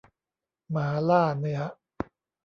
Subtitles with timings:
[0.71, 1.59] หมาล่าเนื้อ